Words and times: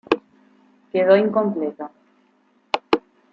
Quedó 0.91 1.15
incompleto. 1.15 1.91